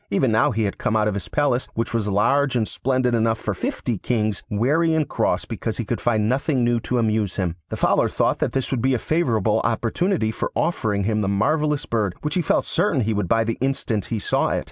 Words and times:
Even 0.09 0.31
now 0.31 0.49
he 0.49 0.63
had 0.63 0.79
come 0.79 0.95
out 0.95 1.07
of 1.07 1.13
his 1.13 1.27
palace, 1.27 1.67
which 1.75 1.93
was 1.93 2.07
large 2.07 2.55
and 2.55 2.67
splendid 2.67 3.13
enough 3.13 3.37
for 3.37 3.53
fifty 3.53 3.99
kings, 3.99 4.41
weary 4.49 4.95
and 4.95 5.07
cross 5.07 5.45
because 5.45 5.77
he 5.77 5.85
could 5.85 6.01
find 6.01 6.27
nothing 6.27 6.63
new 6.63 6.79
to 6.79 6.97
amuse 6.97 7.35
him. 7.35 7.55
The 7.69 7.77
Fowler 7.77 8.09
thought 8.09 8.39
that 8.39 8.53
this 8.53 8.71
would 8.71 8.81
be 8.81 8.95
a 8.95 8.97
favourable 8.97 9.59
opportunity 9.63 10.31
for 10.31 10.51
offering 10.55 11.03
him 11.03 11.21
the 11.21 11.27
marvellous 11.27 11.85
bird, 11.85 12.15
which 12.23 12.33
he 12.33 12.41
felt 12.41 12.65
certain 12.65 13.01
he 13.01 13.13
would 13.13 13.27
buy 13.27 13.43
the 13.43 13.59
instant 13.61 14.05
he 14.05 14.17
saw 14.17 14.49
it. 14.49 14.59